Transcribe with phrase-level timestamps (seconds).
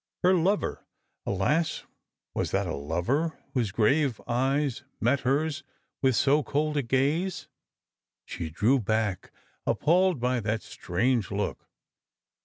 [0.23, 0.83] Her lover!
[1.27, 1.83] Alas,
[2.33, 5.61] was that a lover whose grave eyes met hers
[6.01, 7.47] with so cold a gaze?
[8.25, 9.31] She drew back,
[9.67, 11.67] appalled by that strange look.